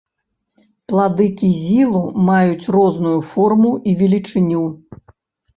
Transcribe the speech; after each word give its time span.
Плады 0.91 1.27
кізілу 1.41 2.01
маюць 2.29 2.69
розную 2.77 3.15
форму 3.33 3.71
і 3.93 3.97
велічыню. 4.01 4.65